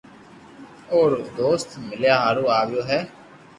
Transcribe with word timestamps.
او 0.91 0.99
رو 1.11 1.19
دوست 1.37 1.69
مليا 1.87 2.15
ھارو 2.23 2.45
آيو 2.59 2.81
ھي 2.89 2.99